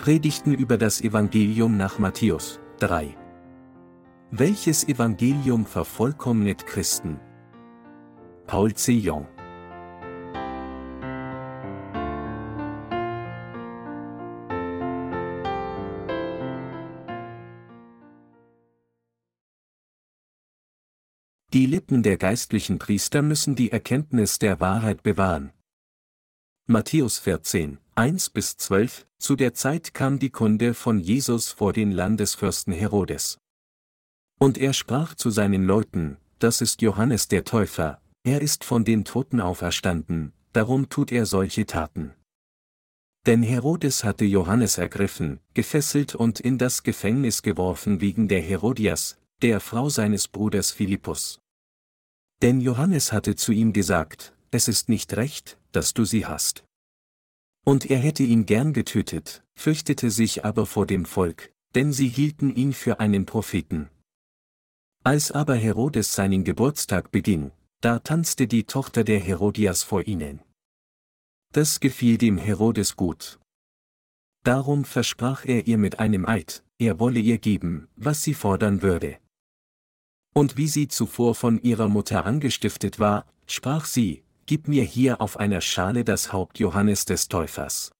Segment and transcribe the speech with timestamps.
[0.00, 3.14] Predigten über das Evangelium nach Matthäus 3.
[4.30, 7.20] Welches Evangelium vervollkommnet Christen?
[8.46, 8.92] Paul C.
[8.92, 9.28] Jong
[21.52, 25.52] Die Lippen der geistlichen Priester müssen die Erkenntnis der Wahrheit bewahren.
[26.72, 31.90] Matthäus 14, 1 bis 12, zu der Zeit kam die Kunde von Jesus vor den
[31.90, 33.38] Landesfürsten Herodes.
[34.38, 39.04] Und er sprach zu seinen Leuten, das ist Johannes der Täufer, er ist von den
[39.04, 42.14] Toten auferstanden, darum tut er solche Taten.
[43.26, 49.58] Denn Herodes hatte Johannes ergriffen, gefesselt und in das Gefängnis geworfen wegen der Herodias, der
[49.58, 51.40] Frau seines Bruders Philippus.
[52.42, 56.64] Denn Johannes hatte zu ihm gesagt, es ist nicht recht, dass du sie hast.
[57.64, 62.54] Und er hätte ihn gern getötet, fürchtete sich aber vor dem Volk, denn sie hielten
[62.54, 63.90] ihn für einen Propheten.
[65.04, 70.40] Als aber Herodes seinen Geburtstag beging, da tanzte die Tochter der Herodias vor ihnen.
[71.52, 73.38] Das gefiel dem Herodes gut.
[74.44, 79.18] Darum versprach er ihr mit einem Eid, er wolle ihr geben, was sie fordern würde.
[80.32, 85.38] Und wie sie zuvor von ihrer Mutter angestiftet war, sprach sie, gib mir hier auf
[85.38, 87.92] einer Schale das Haupt Johannes des Täufers.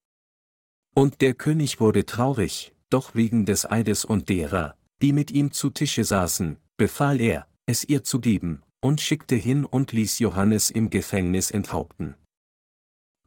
[0.97, 5.71] Und der König wurde traurig, doch wegen des Eides und derer, die mit ihm zu
[5.71, 10.91] Tische saßen, befahl er, es ihr zu geben, und schickte hin und ließ Johannes im
[10.91, 12.17] Gefängnis enthaupten.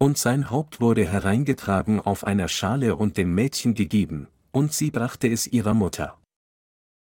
[0.02, 5.30] Und sein Haupt wurde hereingetragen auf einer Schale und dem Mädchen gegeben, und sie brachte
[5.30, 6.20] es ihrer Mutter.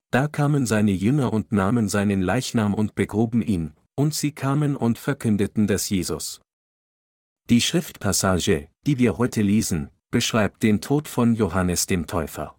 [0.10, 4.98] Da kamen seine Jünger und nahmen seinen Leichnam und begruben ihn, und sie kamen und
[4.98, 6.40] verkündeten das Jesus.
[7.50, 12.56] Die Schriftpassage, die wir heute lesen, beschreibt den Tod von Johannes dem Täufer.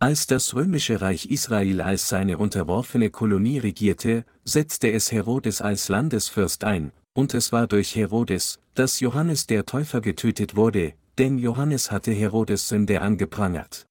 [0.00, 6.64] Als das römische Reich Israel als seine unterworfene Kolonie regierte, setzte es Herodes als Landesfürst
[6.64, 12.10] ein, und es war durch Herodes, dass Johannes der Täufer getötet wurde, denn Johannes hatte
[12.10, 13.86] Herodes Sünde angeprangert.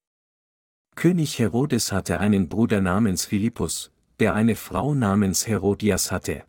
[0.97, 3.92] König Herodes hatte einen Bruder namens Philippus,
[4.23, 6.45] der eine Frau namens Herodias hatte.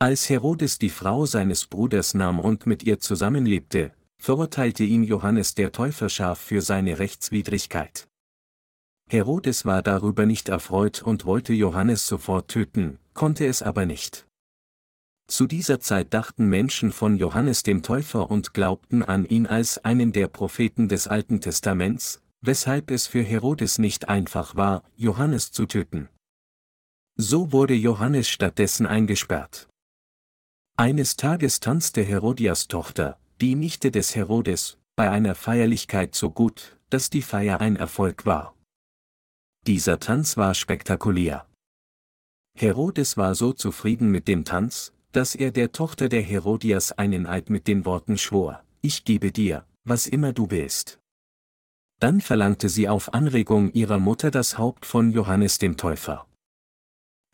[0.00, 5.70] Als Herodes die Frau seines Bruders nahm und mit ihr zusammenlebte, verurteilte ihn Johannes der
[5.70, 8.08] Täufer scharf für seine Rechtswidrigkeit.
[9.08, 14.26] Herodes war darüber nicht erfreut und wollte Johannes sofort töten, konnte es aber nicht.
[15.28, 20.10] Zu dieser Zeit dachten Menschen von Johannes dem Täufer und glaubten an ihn als einen
[20.10, 26.08] der Propheten des Alten Testaments, weshalb es für Herodes nicht einfach war, Johannes zu töten.
[27.18, 29.68] So wurde Johannes stattdessen eingesperrt.
[30.76, 37.08] Eines Tages tanzte Herodias Tochter, die Nichte des Herodes, bei einer Feierlichkeit so gut, dass
[37.08, 38.54] die Feier ein Erfolg war.
[39.66, 41.46] Dieser Tanz war spektakulär.
[42.54, 47.48] Herodes war so zufrieden mit dem Tanz, dass er der Tochter der Herodias einen Eid
[47.48, 50.98] mit den Worten schwor, ich gebe dir, was immer du willst.
[51.98, 56.26] Dann verlangte sie auf Anregung ihrer Mutter das Haupt von Johannes dem Täufer.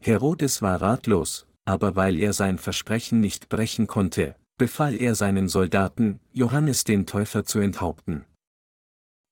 [0.04, 6.18] Herodes war ratlos, aber weil er sein Versprechen nicht brechen konnte, befahl er seinen Soldaten,
[6.32, 8.24] Johannes den Täufer zu enthaupten.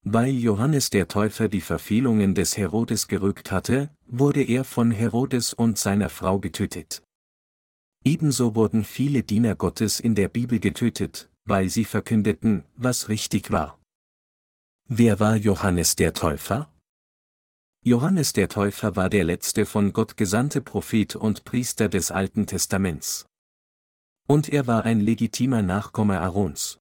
[0.05, 5.77] Weil Johannes der Täufer die Verfehlungen des Herodes gerügt hatte, wurde er von Herodes und
[5.77, 7.03] seiner Frau getötet.
[8.05, 13.79] Ebenso wurden viele Diener Gottes in der Bibel getötet, weil sie verkündeten, was richtig war.
[14.89, 16.70] Wer war Johannes der Täufer?
[17.83, 23.25] Johannes der Täufer war der letzte von Gott gesandte Prophet und Priester des Alten Testaments.
[24.29, 26.79] Und er war ein legitimer Nachkomme Aarons.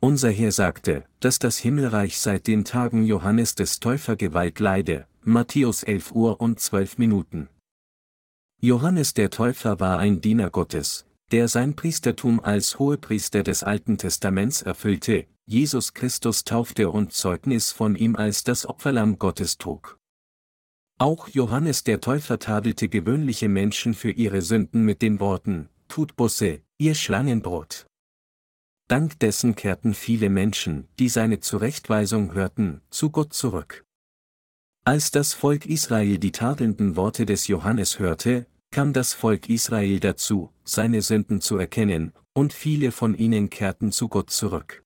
[0.00, 5.84] Unser Herr sagte, dass das Himmelreich seit den Tagen Johannes des Täufer Gewalt leide, Matthäus
[5.84, 7.48] 11 Uhr und 12 Minuten.
[8.60, 14.62] Johannes der Täufer war ein Diener Gottes, der sein Priestertum als Hohepriester des Alten Testaments
[14.62, 19.98] erfüllte, Jesus Christus taufte und Zeugnis von ihm als das Opferlamm Gottes trug.
[20.98, 26.60] Auch Johannes der Täufer tadelte gewöhnliche Menschen für ihre Sünden mit den Worten, tut Busse,
[26.78, 27.86] ihr Schlangenbrot.
[28.88, 33.84] Dank dessen kehrten viele Menschen, die seine Zurechtweisung hörten, zu Gott zurück.
[34.84, 40.50] Als das Volk Israel die tadelnden Worte des Johannes hörte, kam das Volk Israel dazu,
[40.64, 44.81] seine Sünden zu erkennen, und viele von ihnen kehrten zu Gott zurück.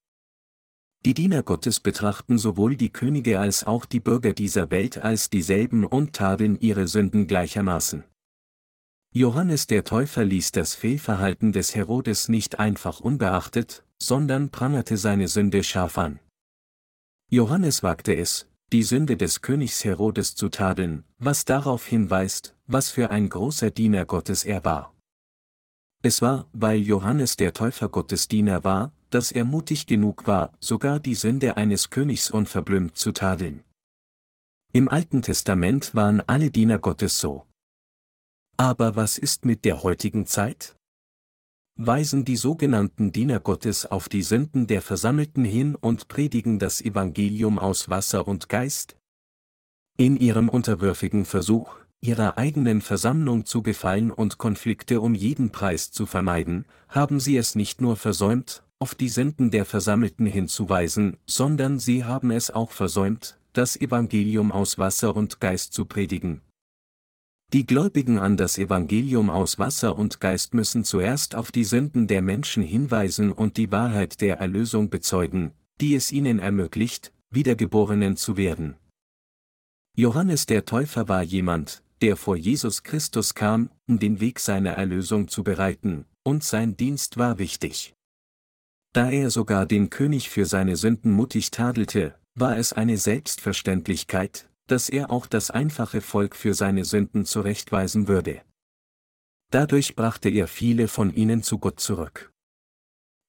[1.06, 5.84] Die Diener Gottes betrachten sowohl die Könige als auch die Bürger dieser Welt als dieselben
[5.84, 8.02] und tadeln ihre Sünden gleichermaßen.
[9.14, 15.62] Johannes der Täufer ließ das Fehlverhalten des Herodes nicht einfach unbeachtet, sondern prangerte seine Sünde
[15.62, 16.18] scharf an.
[17.30, 23.10] Johannes wagte es, die Sünde des Königs Herodes zu tadeln, was darauf hinweist, was für
[23.12, 24.92] ein großer Diener Gottes er war.
[26.02, 31.00] Es war, weil Johannes der Täufer Gottes Diener war, dass er mutig genug war, sogar
[31.00, 33.62] die Sünde eines Königs unverblümt zu tadeln.
[34.72, 37.46] Im Alten Testament waren alle Diener Gottes so.
[38.56, 40.76] Aber was ist mit der heutigen Zeit?
[41.78, 47.58] Weisen die sogenannten Diener Gottes auf die Sünden der Versammelten hin und predigen das Evangelium
[47.58, 48.96] aus Wasser und Geist?
[49.98, 56.06] In ihrem unterwürfigen Versuch, ihrer eigenen Versammlung zu gefallen und Konflikte um jeden Preis zu
[56.06, 62.04] vermeiden, haben sie es nicht nur versäumt, auf die Sünden der Versammelten hinzuweisen, sondern sie
[62.04, 66.42] haben es auch versäumt, das Evangelium aus Wasser und Geist zu predigen.
[67.52, 72.20] Die Gläubigen an das Evangelium aus Wasser und Geist müssen zuerst auf die Sünden der
[72.20, 78.76] Menschen hinweisen und die Wahrheit der Erlösung bezeugen, die es ihnen ermöglicht, Wiedergeborenen zu werden.
[79.96, 85.28] Johannes der Täufer war jemand, der vor Jesus Christus kam, um den Weg seiner Erlösung
[85.28, 87.95] zu bereiten, und sein Dienst war wichtig.
[88.96, 94.88] Da er sogar den König für seine Sünden mutig tadelte, war es eine Selbstverständlichkeit, dass
[94.88, 98.40] er auch das einfache Volk für seine Sünden zurechtweisen würde.
[99.50, 102.32] Dadurch brachte er viele von ihnen zu Gott zurück.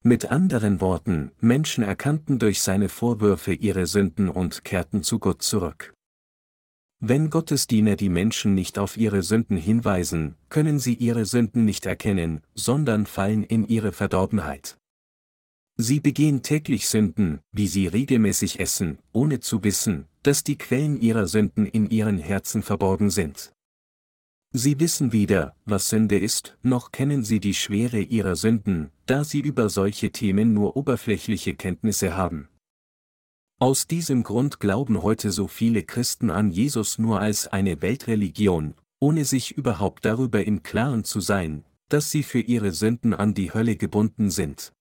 [0.06, 5.94] Mit anderen Worten, Menschen erkannten durch seine Vorwürfe ihre Sünden und kehrten zu Gott zurück.
[7.02, 11.86] Wenn Gottes Diener die Menschen nicht auf ihre Sünden hinweisen, können sie ihre Sünden nicht
[11.86, 14.78] erkennen, sondern fallen in ihre Verdorbenheit.
[15.80, 21.28] Sie begehen täglich Sünden, wie sie regelmäßig essen, ohne zu wissen, dass die Quellen ihrer
[21.28, 23.54] Sünden in ihren Herzen verborgen sind.
[24.52, 29.40] Sie wissen weder, was Sünde ist, noch kennen sie die Schwere ihrer Sünden, da sie
[29.40, 32.48] über solche Themen nur oberflächliche Kenntnisse haben.
[33.60, 39.26] Aus diesem Grund glauben heute so viele Christen an Jesus nur als eine Weltreligion, ohne
[39.26, 43.76] sich überhaupt darüber im Klaren zu sein, dass sie für ihre Sünden an die Hölle
[43.76, 44.74] gebunden sind.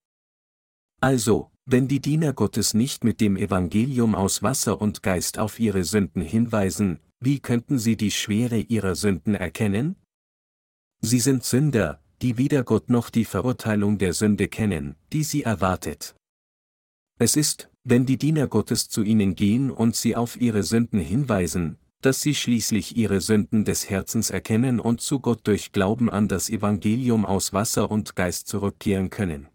[0.99, 5.83] Also, wenn die Diener Gottes nicht mit dem Evangelium aus Wasser und Geist auf ihre
[5.83, 9.95] Sünden hinweisen, wie könnten sie die Schwere ihrer Sünden erkennen?
[11.01, 16.15] Sie sind Sünder, die weder Gott noch die Verurteilung der Sünde kennen, die sie erwartet.
[17.19, 21.77] Es ist, wenn die Diener Gottes zu ihnen gehen und sie auf ihre Sünden hinweisen,
[22.01, 26.49] dass sie schließlich ihre Sünden des Herzens erkennen und zu Gott durch Glauben an das
[26.49, 29.47] Evangelium aus Wasser und Geist zurückkehren können.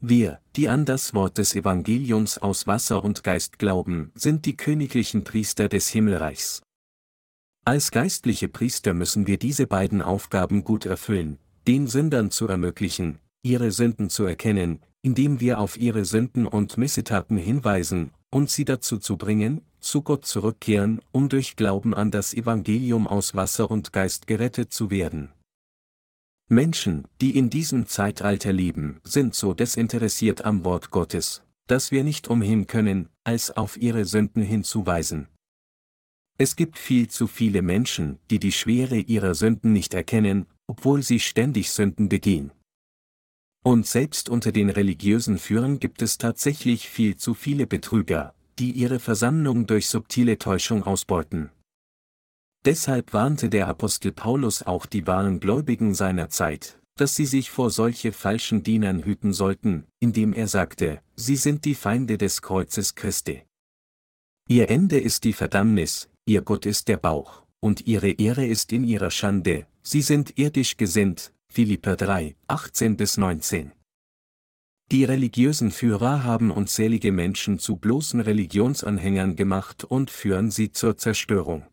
[0.00, 5.24] Wir, die an das Wort des Evangeliums aus Wasser und Geist glauben, sind die königlichen
[5.24, 6.62] Priester des Himmelreichs.
[7.64, 13.72] Als geistliche Priester müssen wir diese beiden Aufgaben gut erfüllen, den Sündern zu ermöglichen, ihre
[13.72, 19.16] Sünden zu erkennen, indem wir auf ihre Sünden und Missetaten hinweisen, und sie dazu zu
[19.16, 24.72] bringen, zu Gott zurückkehren, um durch Glauben an das Evangelium aus Wasser und Geist gerettet
[24.72, 25.30] zu werden.
[26.50, 32.28] Menschen, die in diesem Zeitalter leben, sind so desinteressiert am Wort Gottes, dass wir nicht
[32.28, 35.28] umhin können, als auf ihre Sünden hinzuweisen.
[36.38, 41.20] Es gibt viel zu viele Menschen, die die Schwere ihrer Sünden nicht erkennen, obwohl sie
[41.20, 42.50] ständig Sünden begehen.
[43.62, 49.00] Und selbst unter den religiösen Führern gibt es tatsächlich viel zu viele Betrüger, die ihre
[49.00, 51.50] Versammlung durch subtile Täuschung ausbeuten.
[52.64, 57.70] Deshalb warnte der Apostel Paulus auch die wahren Gläubigen seiner Zeit, dass sie sich vor
[57.70, 63.42] solche falschen Dienern hüten sollten, indem er sagte, sie sind die Feinde des Kreuzes Christi.
[64.48, 68.84] Ihr Ende ist die Verdammnis, ihr Gott ist der Bauch, und ihre Ehre ist in
[68.84, 73.72] ihrer Schande, sie sind irdisch gesinnt, Philipper 3, 18 bis 19.
[74.90, 81.66] Die religiösen Führer haben unzählige Menschen zu bloßen Religionsanhängern gemacht und führen sie zur Zerstörung.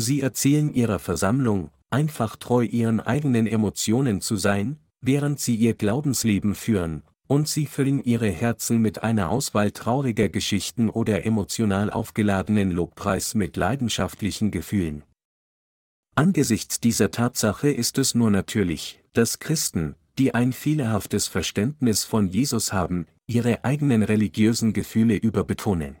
[0.00, 6.54] Sie erzählen ihrer Versammlung, einfach treu ihren eigenen Emotionen zu sein, während sie ihr Glaubensleben
[6.54, 13.34] führen, und sie füllen ihre Herzen mit einer Auswahl trauriger Geschichten oder emotional aufgeladenen Lobpreis
[13.34, 15.02] mit leidenschaftlichen Gefühlen.
[16.14, 22.72] Angesichts dieser Tatsache ist es nur natürlich, dass Christen, die ein fehlerhaftes Verständnis von Jesus
[22.72, 25.96] haben, ihre eigenen religiösen Gefühle überbetonen.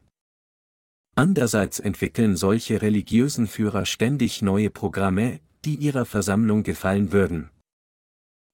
[1.18, 7.50] Andererseits entwickeln solche religiösen Führer ständig neue Programme, die ihrer Versammlung gefallen würden.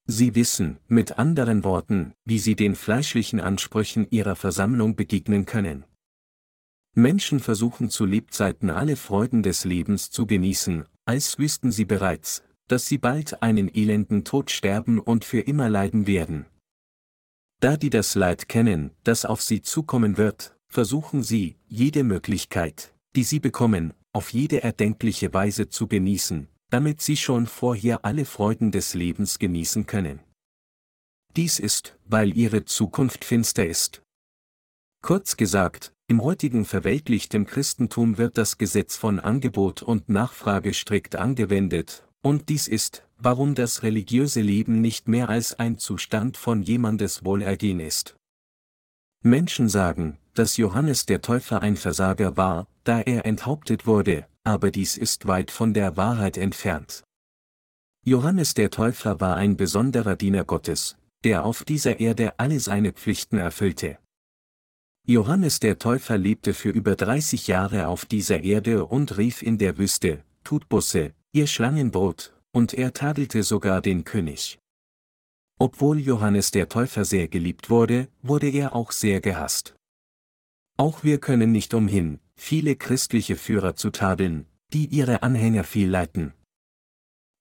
[0.07, 5.85] Sie wissen, mit anderen Worten, wie sie den fleischlichen Ansprüchen ihrer Versammlung begegnen können.
[6.95, 12.87] Menschen versuchen zu Lebzeiten alle Freuden des Lebens zu genießen, als wüssten sie bereits, dass
[12.87, 16.47] sie bald einen elenden Tod sterben und für immer leiden werden.
[17.61, 23.23] Da die das Leid kennen, das auf sie zukommen wird, versuchen sie, jede Möglichkeit, die
[23.23, 28.95] sie bekommen, auf jede erdenkliche Weise zu genießen, damit sie schon vorher alle Freuden des
[28.95, 30.19] Lebens genießen können.
[31.37, 34.03] Dies ist, weil ihre Zukunft finster ist.
[35.01, 42.05] Kurz gesagt, im heutigen verweltlichten Christentum wird das Gesetz von Angebot und Nachfrage strikt angewendet,
[42.21, 47.79] und dies ist, warum das religiöse Leben nicht mehr als ein Zustand von jemandes Wohlergehen
[47.79, 48.17] ist.
[49.27, 54.99] Menschen sagen, dass Johannes der Täufer ein Versager war, da er enthauptet wurde, aber dies
[54.99, 57.03] ist weit von der Wahrheit entfernt.
[58.05, 63.39] Johannes der Täufer war ein besonderer Diener Gottes, der auf dieser Erde alle seine Pflichten
[63.39, 63.97] erfüllte.
[65.07, 69.79] Johannes der Täufer lebte für über 30 Jahre auf dieser Erde und rief in der
[69.79, 74.59] Wüste, tut Busse, ihr Schlangenbrot, und er tadelte sogar den König.
[75.59, 79.75] Obwohl Johannes der Täufer sehr geliebt wurde, wurde er auch sehr gehasst.
[80.77, 86.35] Auch wir können nicht umhin, viele christliche Führer zu tadeln, die ihre Anhänger viel leiten.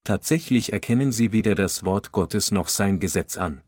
[0.06, 3.62] Tatsächlich erkennen sie weder das Wort Gottes noch sein Gesetz an.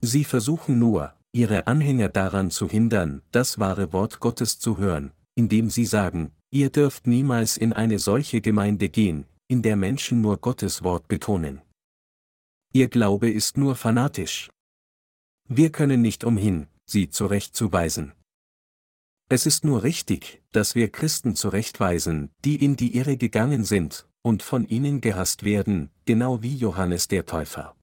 [0.00, 5.68] Sie versuchen nur, ihre Anhänger daran zu hindern, das wahre Wort Gottes zu hören, indem
[5.68, 10.84] sie sagen, ihr dürft niemals in eine solche Gemeinde gehen, in der Menschen nur Gottes
[10.84, 11.60] Wort betonen.
[12.76, 14.50] Ihr Glaube ist nur fanatisch.
[15.48, 18.14] Wir können nicht umhin, sie zurechtzuweisen.
[19.28, 24.42] Es ist nur richtig, dass wir Christen zurechtweisen, die in die Irre gegangen sind, und
[24.42, 27.76] von ihnen gehasst werden, genau wie Johannes der Täufer.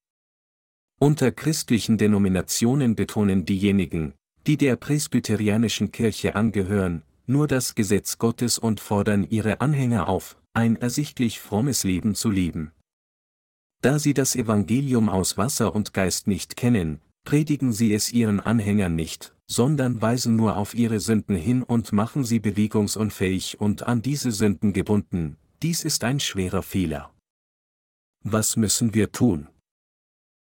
[0.99, 4.13] Unter christlichen Denominationen betonen diejenigen,
[4.45, 10.75] die der presbyterianischen Kirche angehören, nur das Gesetz Gottes und fordern ihre Anhänger auf, ein
[10.75, 12.73] ersichtlich frommes Leben zu leben.
[13.81, 18.95] Da sie das Evangelium aus Wasser und Geist nicht kennen, predigen sie es ihren Anhängern
[18.95, 24.31] nicht, sondern weisen nur auf ihre Sünden hin und machen sie bewegungsunfähig und an diese
[24.31, 27.13] Sünden gebunden, dies ist ein schwerer Fehler.
[28.23, 29.47] Was müssen wir tun?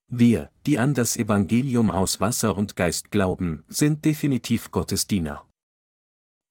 [0.08, 5.48] Wir, die an das Evangelium aus Wasser und Geist glauben, sind definitiv Gottes Diener.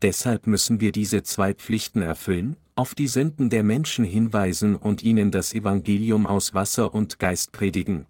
[0.02, 5.30] Deshalb müssen wir diese zwei Pflichten erfüllen, auf die Sünden der Menschen hinweisen und ihnen
[5.30, 8.06] das Evangelium aus Wasser und Geist predigen.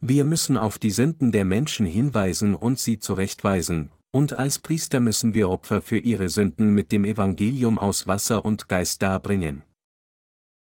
[0.00, 5.34] Wir müssen auf die Sünden der Menschen hinweisen und sie zurechtweisen, und als Priester müssen
[5.34, 9.62] wir Opfer für ihre Sünden mit dem Evangelium aus Wasser und Geist darbringen.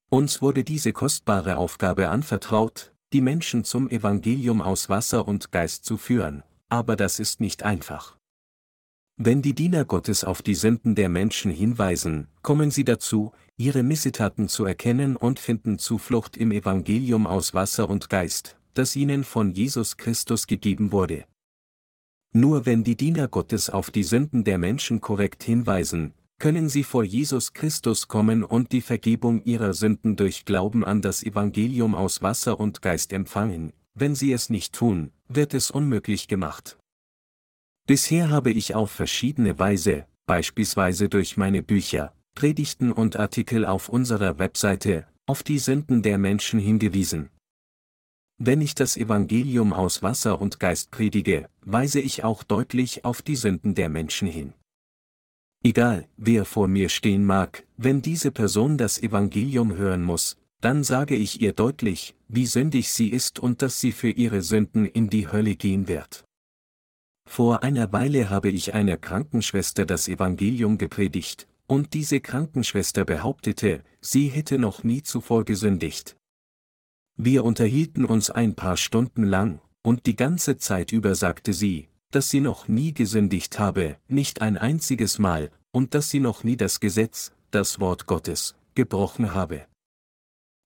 [0.09, 5.97] Uns wurde diese kostbare Aufgabe anvertraut, die Menschen zum Evangelium aus Wasser und Geist zu
[5.97, 8.16] führen, aber das ist nicht einfach.
[9.19, 14.47] Wenn die Diener Gottes auf die Sünden der Menschen hinweisen, kommen sie dazu, ihre Missetaten
[14.47, 19.97] zu erkennen und finden Zuflucht im Evangelium aus Wasser und Geist, das ihnen von Jesus
[19.97, 21.25] Christus gegeben wurde.
[22.31, 27.03] Nur wenn die Diener Gottes auf die Sünden der Menschen korrekt hinweisen, können sie vor
[27.03, 32.59] Jesus Christus kommen und die Vergebung ihrer Sünden durch Glauben an das Evangelium aus Wasser
[32.59, 36.76] und Geist empfangen, wenn sie es nicht tun, wird es unmöglich gemacht.
[37.87, 44.39] Bisher habe ich auf verschiedene Weise, beispielsweise durch meine Bücher, Predigten und Artikel auf unserer
[44.39, 47.29] Webseite, auf die Sünden der Menschen hingewiesen.
[48.37, 53.37] Wenn ich das Evangelium aus Wasser und Geist predige, weise ich auch deutlich auf die
[53.37, 54.53] Sünden der Menschen hin.
[55.63, 61.15] Egal, wer vor mir stehen mag, wenn diese Person das Evangelium hören muss, dann sage
[61.15, 65.31] ich ihr deutlich, wie sündig sie ist und dass sie für ihre Sünden in die
[65.31, 66.26] Hölle gehen wird.
[67.27, 74.29] Vor einer Weile habe ich einer Krankenschwester das Evangelium gepredigt, und diese Krankenschwester behauptete, sie
[74.29, 76.15] hätte noch nie zuvor gesündigt.
[77.17, 82.29] Wir unterhielten uns ein paar Stunden lang, und die ganze Zeit über sagte sie, dass
[82.29, 86.79] sie noch nie gesündigt habe, nicht ein einziges Mal, und dass sie noch nie das
[86.79, 89.67] Gesetz, das Wort Gottes, gebrochen habe.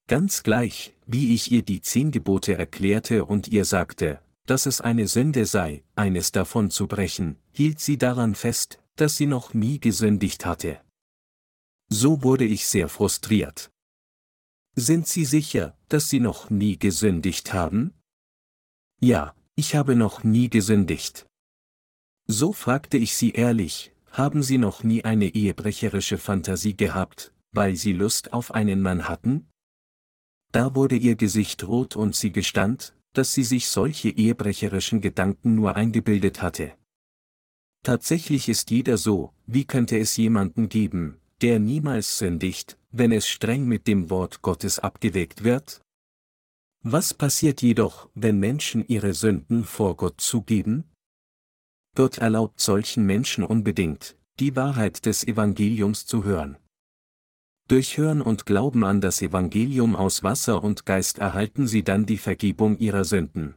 [0.07, 4.19] Ganz gleich, wie ich ihr die zehn Gebote erklärte und ihr sagte,
[4.51, 9.25] dass es eine Sünde sei, eines davon zu brechen, hielt sie daran fest, dass sie
[9.25, 10.81] noch nie gesündigt hatte.
[11.87, 13.71] So wurde ich sehr frustriert.
[14.75, 17.93] Sind Sie sicher, dass Sie noch nie gesündigt haben?
[18.99, 21.27] Ja, ich habe noch nie gesündigt.
[22.27, 27.93] So fragte ich sie ehrlich, haben Sie noch nie eine ehebrecherische Fantasie gehabt, weil Sie
[27.93, 29.47] Lust auf einen Mann hatten?
[30.51, 35.75] Da wurde ihr Gesicht rot und sie gestand, dass sie sich solche ehebrecherischen Gedanken nur
[35.75, 36.73] eingebildet hatte.
[37.83, 43.65] Tatsächlich ist jeder so, wie könnte es jemanden geben, der niemals sündigt, wenn es streng
[43.65, 45.81] mit dem Wort Gottes abgewägt wird?
[46.83, 50.85] Was passiert jedoch, wenn Menschen ihre Sünden vor Gott zugeben?
[51.95, 56.57] Gott erlaubt solchen Menschen unbedingt, die Wahrheit des Evangeliums zu hören.
[57.71, 62.17] Durch Hören und Glauben an das Evangelium aus Wasser und Geist erhalten sie dann die
[62.17, 63.55] Vergebung ihrer Sünden.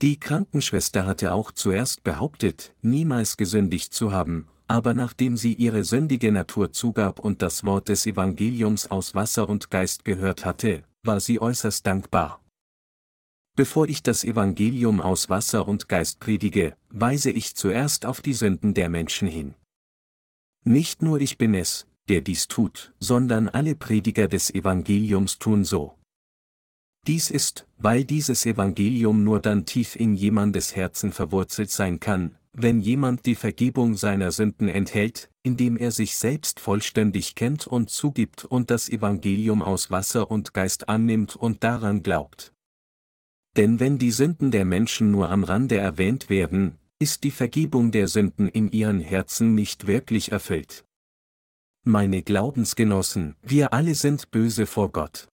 [0.00, 6.30] Die Krankenschwester hatte auch zuerst behauptet, niemals gesündigt zu haben, aber nachdem sie ihre sündige
[6.30, 11.40] Natur zugab und das Wort des Evangeliums aus Wasser und Geist gehört hatte, war sie
[11.40, 12.40] äußerst dankbar.
[13.56, 18.74] Bevor ich das Evangelium aus Wasser und Geist predige, weise ich zuerst auf die Sünden
[18.74, 19.54] der Menschen hin.
[20.62, 25.98] Nicht nur ich bin es, der dies tut, sondern alle Prediger des Evangeliums tun so.
[27.06, 32.80] Dies ist, weil dieses Evangelium nur dann tief in jemandes Herzen verwurzelt sein kann, wenn
[32.80, 38.70] jemand die Vergebung seiner Sünden enthält, indem er sich selbst vollständig kennt und zugibt und
[38.70, 42.52] das Evangelium aus Wasser und Geist annimmt und daran glaubt.
[43.56, 48.06] Denn wenn die Sünden der Menschen nur am Rande erwähnt werden, ist die Vergebung der
[48.06, 50.84] Sünden in ihren Herzen nicht wirklich erfüllt.
[51.84, 55.26] Meine Glaubensgenossen, wir alle sind böse vor Gott.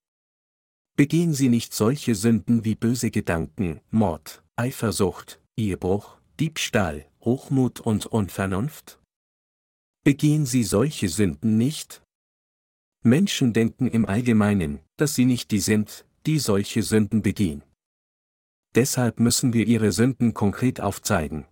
[0.95, 8.99] Begehen Sie nicht solche Sünden wie böse Gedanken, Mord, Eifersucht, Ehebruch, Diebstahl, Hochmut und Unvernunft?
[10.03, 12.01] Begehen Sie solche Sünden nicht?
[13.03, 17.61] Menschen denken im Allgemeinen, dass sie nicht die sind, die solche Sünden begehen.
[18.73, 21.45] Deshalb müssen wir ihre Sünden konkret aufzeigen.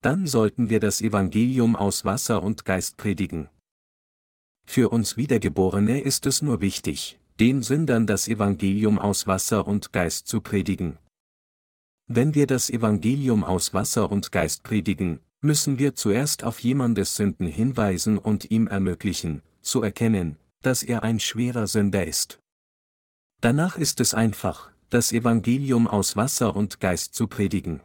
[0.00, 3.50] Dann sollten wir das Evangelium aus Wasser und Geist predigen.
[4.64, 10.28] Für uns Wiedergeborene ist es nur wichtig, den Sündern das Evangelium aus Wasser und Geist
[10.28, 10.98] zu predigen.
[12.06, 17.46] Wenn wir das Evangelium aus Wasser und Geist predigen, müssen wir zuerst auf jemandes Sünden
[17.46, 22.38] hinweisen und ihm ermöglichen, zu erkennen, dass er ein schwerer Sünder ist.
[23.40, 27.80] Danach ist es einfach, das Evangelium aus Wasser und Geist zu predigen.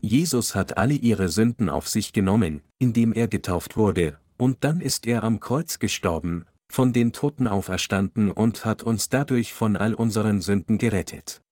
[0.00, 5.06] Jesus hat alle ihre Sünden auf sich genommen, indem er getauft wurde, und dann ist
[5.06, 10.40] er am Kreuz gestorben, von den Toten auferstanden und hat uns dadurch von all unseren
[10.40, 11.42] Sünden gerettet.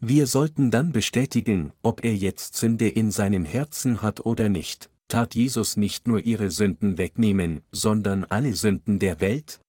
[0.00, 5.34] Wir sollten dann bestätigen, ob er jetzt Sünde in seinem Herzen hat oder nicht, tat
[5.34, 9.60] Jesus nicht nur ihre Sünden wegnehmen, sondern alle Sünden der Welt?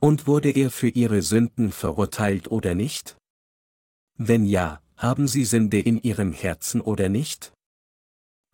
[0.00, 3.18] Und wurde er für ihre Sünden verurteilt oder nicht?
[4.16, 7.52] Wenn ja, haben sie Sünde in ihrem Herzen oder nicht?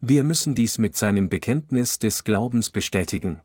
[0.05, 3.41] Wir müssen dies mit seinem Bekenntnis des Glaubens bestätigen.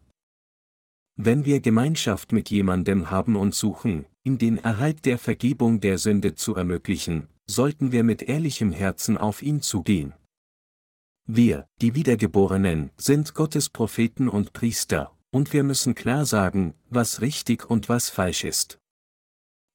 [1.16, 6.34] Wenn wir Gemeinschaft mit jemandem haben und suchen, ihm den Erhalt der Vergebung der Sünde
[6.34, 10.14] zu ermöglichen, sollten wir mit ehrlichem Herzen auf ihn zugehen.
[11.28, 17.70] Wir, die Wiedergeborenen, sind Gottes Propheten und Priester, und wir müssen klar sagen, was richtig
[17.70, 18.80] und was falsch ist.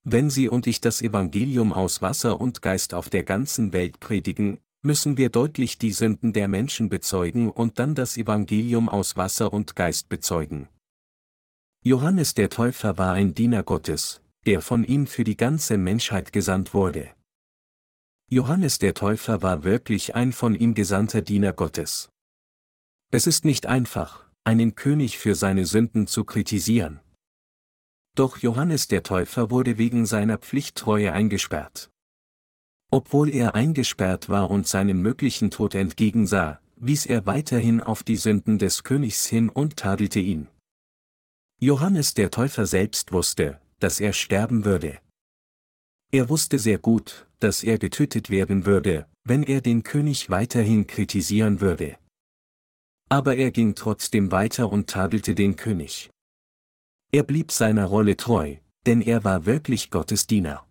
[0.02, 4.58] Wenn Sie und ich das Evangelium aus Wasser und Geist auf der ganzen Welt predigen,
[4.82, 9.76] müssen wir deutlich die Sünden der Menschen bezeugen und dann das Evangelium aus Wasser und
[9.76, 10.68] Geist bezeugen.
[11.84, 16.74] Johannes der Täufer war ein Diener Gottes, der von ihm für die ganze Menschheit gesandt
[16.74, 17.10] wurde.
[18.28, 22.08] Johannes der Täufer war wirklich ein von ihm gesandter Diener Gottes.
[23.10, 27.00] Es ist nicht einfach, einen König für seine Sünden zu kritisieren.
[28.16, 31.91] Doch Johannes der Täufer wurde wegen seiner Pflichttreue eingesperrt.
[32.94, 38.58] Obwohl er eingesperrt war und seinem möglichen Tod entgegensah, wies er weiterhin auf die Sünden
[38.58, 40.48] des Königs hin und tadelte ihn.
[41.58, 44.98] Johannes der Täufer selbst wusste, dass er sterben würde.
[46.12, 51.62] Er wusste sehr gut, dass er getötet werden würde, wenn er den König weiterhin kritisieren
[51.62, 51.96] würde.
[53.08, 56.10] Aber er ging trotzdem weiter und tadelte den König.
[57.10, 60.66] Er blieb seiner Rolle treu, denn er war wirklich Gottes Diener.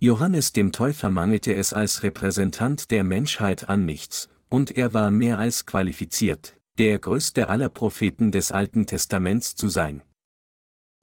[0.00, 5.40] Johannes dem Täufer mangelte es als Repräsentant der Menschheit an nichts, und er war mehr
[5.40, 10.02] als qualifiziert, der größte aller Propheten des Alten Testaments zu sein.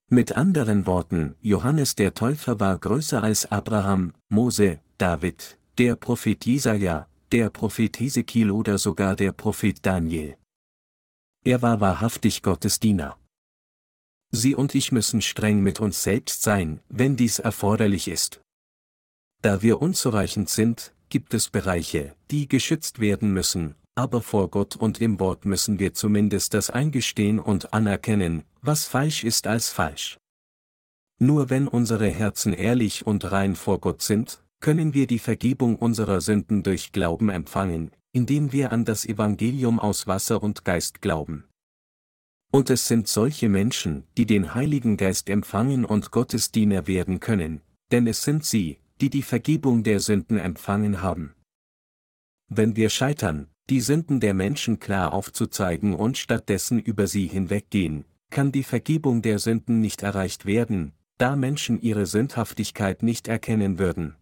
[0.10, 7.10] Mit anderen Worten, Johannes der Täufer war größer als Abraham, Mose, David, der Prophet Jesaja,
[7.34, 10.38] der Prophet Hesekiel oder sogar der Prophet Daniel.
[11.44, 13.18] Er war wahrhaftig Gottes Diener.
[14.32, 18.42] Sie und ich müssen streng mit uns selbst sein, wenn dies erforderlich ist.
[19.46, 25.00] Da wir unzureichend sind, gibt es Bereiche, die geschützt werden müssen, aber vor Gott und
[25.02, 30.18] im Wort müssen wir zumindest das eingestehen und anerkennen, was falsch ist als falsch.
[31.20, 36.22] Nur wenn unsere Herzen ehrlich und rein vor Gott sind, können wir die Vergebung unserer
[36.22, 41.44] Sünden durch Glauben empfangen, indem wir an das Evangelium aus Wasser und Geist glauben.
[42.52, 47.62] Und es sind solche Menschen, die den Heiligen Geist empfangen und Gottes Diener werden können,
[47.92, 51.34] denn es sind sie, die die Vergebung der Sünden empfangen haben.
[52.48, 58.52] Wenn wir scheitern, die Sünden der Menschen klar aufzuzeigen und stattdessen über sie hinweggehen, kann
[58.52, 64.16] die Vergebung der Sünden nicht erreicht werden, da Menschen ihre Sündhaftigkeit nicht erkennen würden.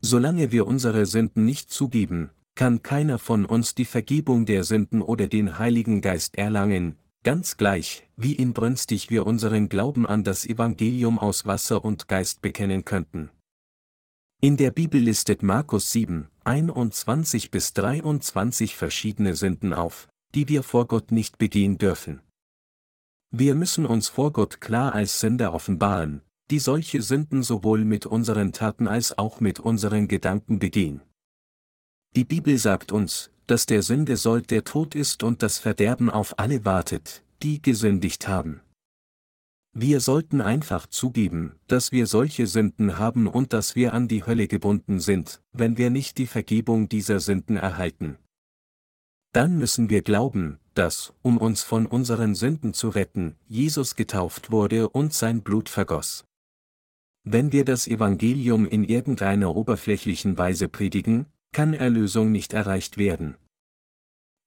[0.00, 5.26] Solange wir unsere Sünden nicht zugeben, kann keiner von uns die Vergebung der Sünden oder
[5.26, 11.44] den Heiligen Geist erlangen, ganz gleich, wie inbrünstig wir unseren Glauben an das Evangelium aus
[11.44, 13.30] Wasser und Geist bekennen könnten.
[14.42, 20.86] In der Bibel listet Markus 7, 21 bis 23 verschiedene Sünden auf, die wir vor
[20.86, 22.22] Gott nicht begehen dürfen.
[23.30, 28.52] Wir müssen uns vor Gott klar als Sünder offenbaren, die solche Sünden sowohl mit unseren
[28.52, 31.02] Taten als auch mit unseren Gedanken begehen.
[32.16, 36.38] Die Bibel sagt uns, dass der Sünde Sold der Tod ist und das Verderben auf
[36.38, 38.62] alle wartet, die gesündigt haben.
[39.72, 44.48] Wir sollten einfach zugeben, dass wir solche Sünden haben und dass wir an die Hölle
[44.48, 48.18] gebunden sind, wenn wir nicht die Vergebung dieser Sünden erhalten.
[49.32, 54.88] Dann müssen wir glauben, dass, um uns von unseren Sünden zu retten, Jesus getauft wurde
[54.88, 56.24] und sein Blut vergoss.
[57.22, 63.36] Wenn wir das Evangelium in irgendeiner oberflächlichen Weise predigen, kann Erlösung nicht erreicht werden.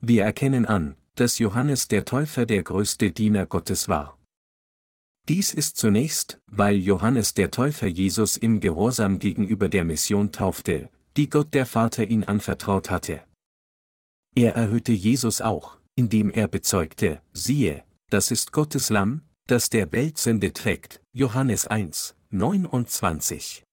[0.02, 4.18] Wir erkennen an, dass Johannes der Täufer der größte Diener Gottes war.
[5.30, 11.30] Dies ist zunächst, weil Johannes der Täufer Jesus im Gehorsam gegenüber der Mission taufte, die
[11.30, 13.22] Gott der Vater ihn anvertraut hatte.
[14.36, 20.18] Er erhöhte Jesus auch, indem er bezeugte, siehe, das ist Gottes Lamm, das der Welt
[20.18, 23.64] Sünde trägt, Johannes 1, 29.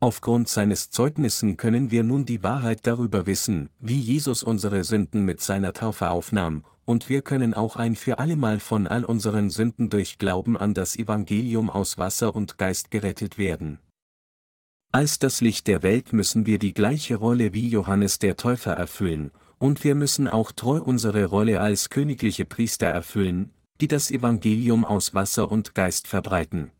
[0.00, 5.40] Aufgrund seines Zeugnissen können wir nun die Wahrheit darüber wissen, wie Jesus unsere Sünden mit
[5.40, 10.18] seiner Taufe aufnahm, und wir können auch ein für allemal von all unseren Sünden durch
[10.18, 13.80] Glauben an das Evangelium aus Wasser und Geist gerettet werden.
[14.92, 19.32] Als das Licht der Welt müssen wir die gleiche Rolle wie Johannes der Täufer erfüllen,
[19.58, 25.12] und wir müssen auch treu unsere Rolle als königliche Priester erfüllen, die das Evangelium aus
[25.12, 26.70] Wasser und Geist verbreiten.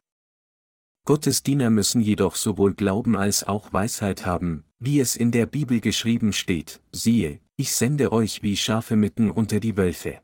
[1.09, 5.81] Gottes Diener müssen jedoch sowohl Glauben als auch Weisheit haben, wie es in der Bibel
[5.81, 10.21] geschrieben steht, siehe, ich sende euch wie Schafe mitten unter die Wölfe.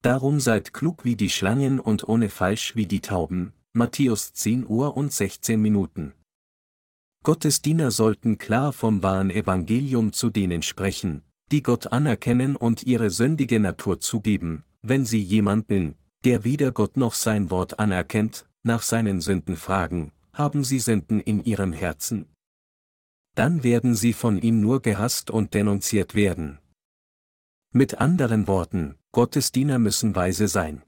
[0.00, 4.96] Darum seid klug wie die Schlangen und ohne Falsch wie die Tauben, Matthäus 10 Uhr
[4.96, 6.12] und 16 Minuten.
[7.24, 13.10] Gottes Diener sollten klar vom wahren Evangelium zu denen sprechen, die Gott anerkennen und ihre
[13.10, 19.20] sündige Natur zugeben, wenn sie jemanden, der weder Gott noch sein Wort anerkennt, nach seinen
[19.20, 22.26] Sünden fragen, haben sie Sünden in ihrem Herzen?
[23.34, 26.58] Dann werden sie von ihm nur gehasst und denunziert werden.
[27.72, 30.82] Mit anderen Worten, Gottes Diener müssen weise sein.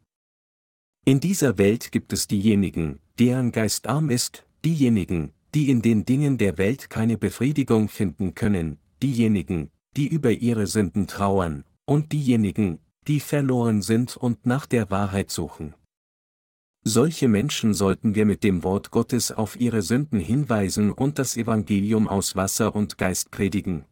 [1.07, 6.39] In dieser Welt gibt es diejenigen, deren Geist arm ist, diejenigen, die in den Dingen
[6.39, 13.21] der Welt keine Befriedigung finden können, diejenigen, die über ihre Sünden trauern, und diejenigen, die
[13.21, 15.75] verloren sind und nach der Wahrheit suchen.
[16.87, 22.09] Solche Menschen sollten wir mit dem Wort Gottes auf ihre Sünden hinweisen und das Evangelium
[22.09, 23.87] aus Wasser und Geist predigen.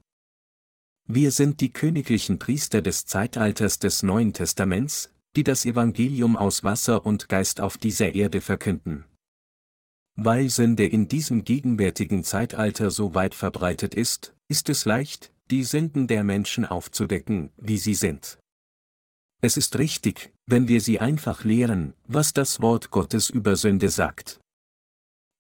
[1.08, 7.06] Wir sind die königlichen Priester des Zeitalters des Neuen Testaments, die das Evangelium aus Wasser
[7.06, 9.06] und Geist auf dieser Erde verkünden.
[10.14, 16.08] Weil Sünde in diesem gegenwärtigen Zeitalter so weit verbreitet ist, ist es leicht, die Sünden
[16.08, 18.38] der Menschen aufzudecken, wie sie sind.
[19.44, 24.40] Es ist richtig, wenn wir sie einfach lehren, was das Wort Gottes über Sünde sagt.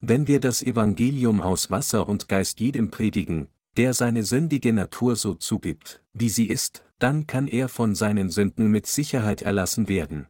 [0.00, 5.34] Wenn wir das Evangelium aus Wasser und Geist jedem predigen, der seine sündige Natur so
[5.34, 10.26] zugibt, wie sie ist, dann kann er von seinen Sünden mit Sicherheit erlassen werden.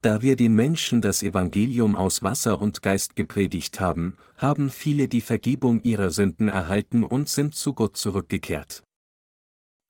[0.00, 5.20] Da wir den Menschen das Evangelium aus Wasser und Geist gepredigt haben, haben viele die
[5.20, 8.84] Vergebung ihrer Sünden erhalten und sind zu Gott zurückgekehrt.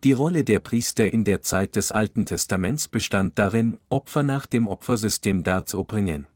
[0.05, 4.69] Die Rolle der Priester in der Zeit des Alten Testaments bestand darin, Opfer nach dem
[4.69, 6.27] Opfersystem darzubringen.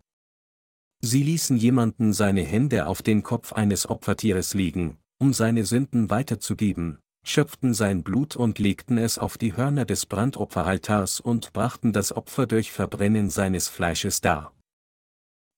[1.03, 6.99] Sie ließen jemanden seine Hände auf den Kopf eines Opfertieres legen, um seine Sünden weiterzugeben,
[7.27, 12.47] schöpften sein Blut und legten es auf die Hörner des Brandopferaltars und brachten das Opfer
[12.47, 14.55] durch Verbrennen seines Fleisches dar.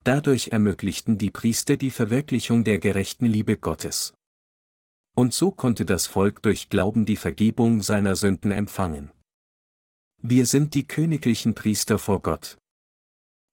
[0.02, 4.14] Dadurch ermöglichten die Priester die Verwirklichung der gerechten Liebe Gottes.
[5.16, 9.10] Und so konnte das Volk durch Glauben die Vergebung seiner Sünden empfangen.
[10.22, 12.58] Wir sind die königlichen Priester vor Gott.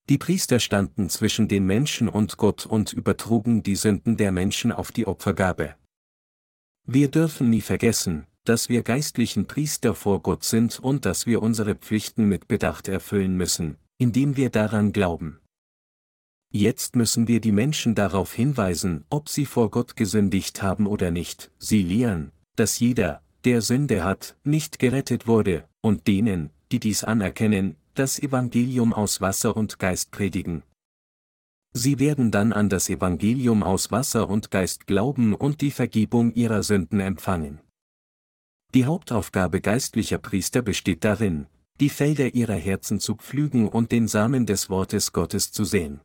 [0.10, 4.92] Die Priester standen zwischen den Menschen und Gott und übertrugen die Sünden der Menschen auf
[4.92, 5.76] die Opfergabe.
[6.86, 11.76] Wir dürfen nie vergessen, dass wir geistlichen Priester vor Gott sind und dass wir unsere
[11.76, 15.42] Pflichten mit Bedacht erfüllen müssen, indem wir daran glauben.
[16.52, 21.52] Jetzt müssen wir die Menschen darauf hinweisen, ob sie vor Gott gesündigt haben oder nicht,
[21.60, 27.76] sie lehren, dass jeder, der Sünde hat, nicht gerettet wurde, und denen, die dies anerkennen,
[27.96, 30.64] das Evangelium aus Wasser und Geist predigen.
[31.74, 36.64] Sie werden dann an das Evangelium aus Wasser und Geist glauben und die Vergebung ihrer
[36.64, 37.60] Sünden empfangen.
[38.74, 41.48] Die Hauptaufgabe geistlicher Priester besteht darin,
[41.80, 46.02] die Felder ihrer Herzen zu pflügen und den Samen des Wortes Gottes zu sehen.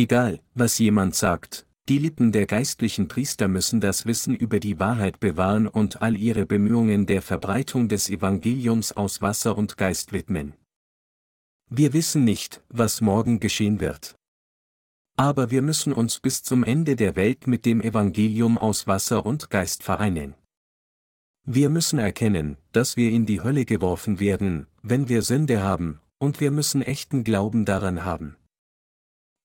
[0.00, 5.20] Egal, was jemand sagt, die Lippen der geistlichen Priester müssen das Wissen über die Wahrheit
[5.20, 10.54] bewahren und all ihre Bemühungen der Verbreitung des Evangeliums aus Wasser und Geist widmen.
[11.68, 14.16] Wir wissen nicht, was morgen geschehen wird.
[15.18, 19.50] Aber wir müssen uns bis zum Ende der Welt mit dem Evangelium aus Wasser und
[19.50, 20.34] Geist vereinen.
[21.44, 26.40] Wir müssen erkennen, dass wir in die Hölle geworfen werden, wenn wir Sünde haben, und
[26.40, 28.38] wir müssen echten Glauben daran haben.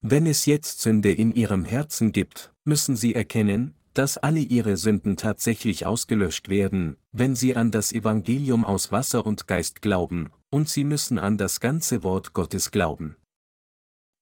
[0.07, 5.17] Wenn es jetzt Sünde in ihrem Herzen gibt, müssen sie erkennen, dass alle ihre Sünden
[5.17, 10.83] tatsächlich ausgelöscht werden, wenn sie an das Evangelium aus Wasser und Geist glauben, und sie
[10.83, 13.15] müssen an das ganze Wort Gottes glauben.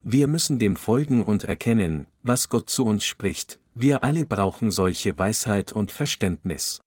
[0.01, 5.17] Wir müssen dem folgen und erkennen, was Gott zu uns spricht, wir alle brauchen solche
[5.19, 6.79] Weisheit und Verständnis.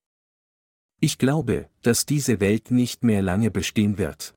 [1.01, 4.33] Ich glaube, dass diese Welt nicht mehr lange bestehen wird.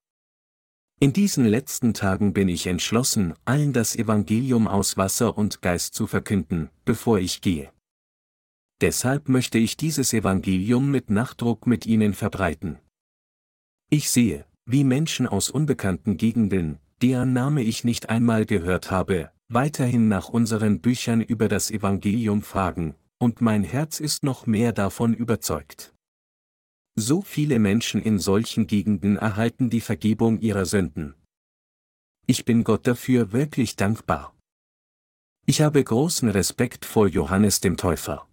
[1.02, 6.08] In diesen letzten Tagen bin ich entschlossen, allen das Evangelium aus Wasser und Geist zu
[6.08, 7.72] verkünden, bevor ich gehe.
[8.82, 12.80] Deshalb möchte ich dieses Evangelium mit Nachdruck mit ihnen verbreiten.
[13.90, 20.10] Ich sehe, wie Menschen aus unbekannten Gegenden, deren Name ich nicht einmal gehört habe, weiterhin
[20.10, 25.94] nach unseren Büchern über das Evangelium fragen, und mein Herz ist noch mehr davon überzeugt.
[27.00, 31.16] So viele Menschen in solchen Gegenden erhalten die Vergebung ihrer Sünden.
[32.28, 34.36] Ich bin Gott dafür wirklich dankbar.
[35.46, 38.28] Ich habe großen Respekt vor Johannes dem Täufer.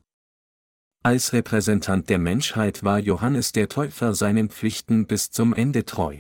[1.05, 6.18] Als Repräsentant der Menschheit war Johannes der Täufer seinen Pflichten bis zum Ende treu.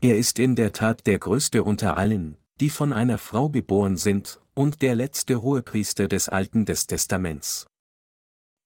[0.00, 4.40] Er ist in der Tat der größte unter allen, die von einer Frau geboren sind,
[4.54, 7.66] und der letzte Hohepriester des Alten des Testaments.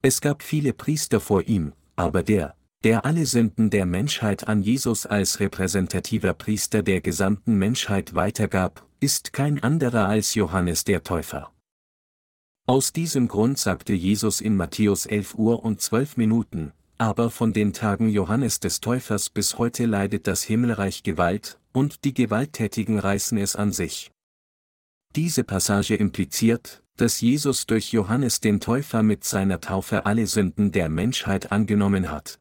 [0.03, 5.05] Es gab viele Priester vor ihm, aber der, der alle Sünden der Menschheit an Jesus
[5.05, 11.53] als repräsentativer Priester der gesamten Menschheit weitergab, ist kein anderer als Johannes der Täufer.
[12.67, 17.73] Aus diesem Grund sagte Jesus in Matthäus 11 Uhr und 12 Minuten, aber von den
[17.73, 23.57] Tagen Johannes des Täufers bis heute leidet das Himmelreich Gewalt, und die Gewalttätigen reißen es
[23.57, 24.11] an sich.
[25.17, 30.89] Diese Passage impliziert, dass Jesus durch Johannes den Täufer mit seiner Taufe alle Sünden der
[30.89, 32.41] Menschheit angenommen hat.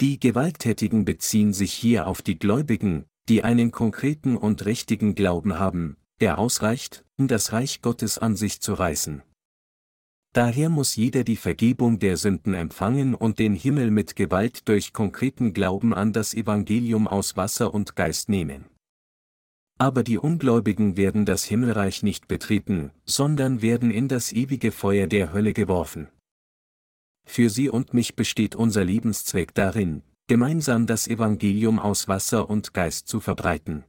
[0.00, 5.96] Die Gewalttätigen beziehen sich hier auf die Gläubigen, die einen konkreten und richtigen Glauben haben,
[6.20, 9.22] der ausreicht, um das Reich Gottes an sich zu reißen.
[10.34, 15.54] Daher muss jeder die Vergebung der Sünden empfangen und den Himmel mit Gewalt durch konkreten
[15.54, 18.66] Glauben an das Evangelium aus Wasser und Geist nehmen.
[19.78, 25.32] Aber die Ungläubigen werden das Himmelreich nicht betreten, sondern werden in das ewige Feuer der
[25.32, 26.08] Hölle geworfen.
[27.26, 33.08] Für sie und mich besteht unser Lebenszweck darin, gemeinsam das Evangelium aus Wasser und Geist
[33.08, 33.84] zu verbreiten.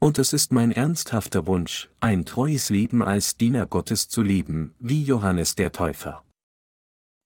[0.00, 5.04] Und es ist mein ernsthafter Wunsch, ein treues Leben als Diener Gottes zu leben, wie
[5.04, 6.24] Johannes der Täufer.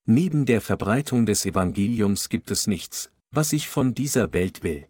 [0.07, 4.89] Neben der Verbreitung des Evangeliums gibt es nichts, was ich von dieser Welt will.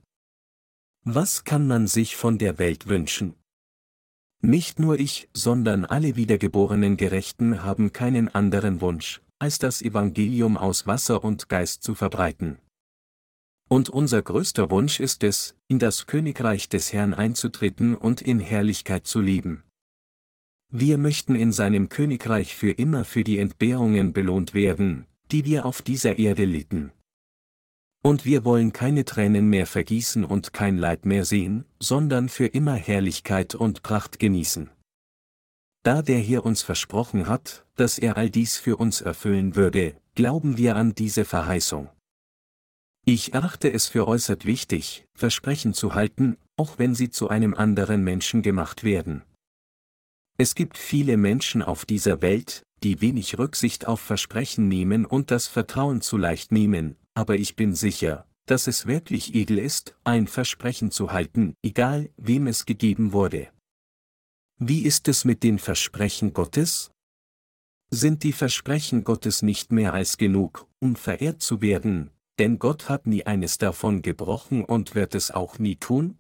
[1.05, 3.35] Was kann man sich von der Welt wünschen?
[4.40, 10.87] Nicht nur ich, sondern alle wiedergeborenen Gerechten haben keinen anderen Wunsch, als das Evangelium aus
[10.87, 12.57] Wasser und Geist zu verbreiten.
[13.68, 19.07] Und unser größter Wunsch ist es, in das Königreich des Herrn einzutreten und in Herrlichkeit
[19.07, 19.62] zu leben.
[20.72, 25.83] Wir möchten in seinem Königreich für immer für die Entbehrungen belohnt werden, die wir auf
[25.83, 26.90] dieser Erde litten.
[28.02, 32.76] Und wir wollen keine Tränen mehr vergießen und kein Leid mehr sehen, sondern für immer
[32.76, 34.70] Herrlichkeit und Pracht genießen
[35.85, 40.57] da der Herr uns versprochen hat, dass er all dies für uns erfüllen würde, glauben
[40.57, 41.90] wir an diese Verheißung.
[43.05, 48.03] Ich erachte es für äußerst wichtig, Versprechen zu halten, auch wenn sie zu einem anderen
[48.03, 49.23] Menschen gemacht werden.
[50.38, 55.49] Es gibt viele Menschen auf dieser Welt, die wenig Rücksicht auf Versprechen nehmen und das
[55.49, 60.90] Vertrauen zu leicht nehmen, aber ich bin sicher, dass es wirklich edel ist, ein Versprechen
[60.90, 63.49] zu halten, egal wem es gegeben wurde.
[64.58, 66.92] Wie ist es mit den Versprechen Gottes?
[67.90, 73.06] Sind die Versprechen Gottes nicht mehr als genug, um verehrt zu werden, denn Gott hat
[73.06, 76.18] nie eines davon gebrochen und wird es auch nie tun?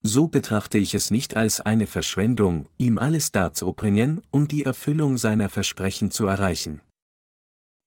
[0.00, 5.48] So betrachte ich es nicht als eine Verschwendung, ihm alles darzubringen, um die Erfüllung seiner
[5.48, 6.82] Versprechen zu erreichen.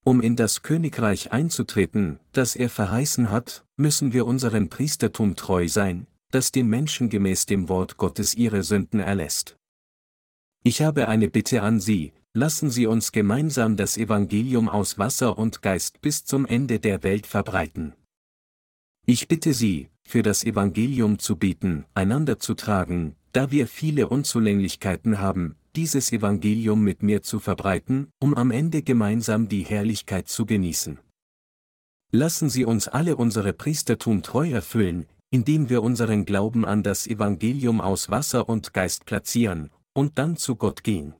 [0.04, 6.08] Um in das Königreich einzutreten, das er verheißen hat, müssen wir unserem Priestertum treu sein,
[6.32, 9.58] das den Menschen gemäß dem Wort Gottes ihre Sünden erlässt.
[10.64, 15.62] Ich habe eine Bitte an Sie, lassen Sie uns gemeinsam das Evangelium aus Wasser und
[15.62, 17.94] Geist bis zum Ende der Welt verbreiten.
[19.06, 25.20] Ich bitte Sie, für das Evangelium zu bieten, einander zu tragen, da wir viele Unzulänglichkeiten
[25.20, 31.00] haben, dieses Evangelium mit mir zu verbreiten, um am Ende gemeinsam die Herrlichkeit zu genießen.
[32.12, 37.82] Lassen Sie uns alle unsere Priestertum treu erfüllen, indem wir unseren Glauben an das Evangelium
[37.82, 41.14] aus Wasser und Geist platzieren, und dann zu Gott gehen.